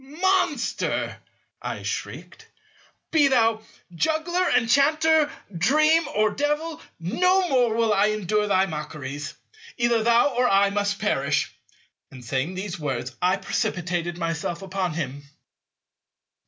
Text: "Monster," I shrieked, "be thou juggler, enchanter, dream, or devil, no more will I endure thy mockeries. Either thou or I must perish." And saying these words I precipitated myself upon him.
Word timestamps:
"Monster," 0.03 1.15
I 1.61 1.83
shrieked, 1.83 2.47
"be 3.11 3.27
thou 3.27 3.61
juggler, 3.93 4.49
enchanter, 4.57 5.29
dream, 5.55 6.07
or 6.15 6.31
devil, 6.31 6.81
no 6.99 7.47
more 7.47 7.75
will 7.75 7.93
I 7.93 8.07
endure 8.07 8.47
thy 8.47 8.65
mockeries. 8.65 9.35
Either 9.77 10.01
thou 10.01 10.29
or 10.33 10.47
I 10.49 10.71
must 10.71 10.97
perish." 10.97 11.53
And 12.09 12.25
saying 12.25 12.55
these 12.55 12.79
words 12.79 13.15
I 13.21 13.37
precipitated 13.37 14.17
myself 14.17 14.63
upon 14.63 14.93
him. 14.95 15.21